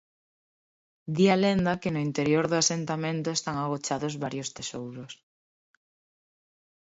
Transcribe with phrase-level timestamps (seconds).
[1.15, 5.13] Di a lenda que no interior do asentamento están agochados varios tesouros.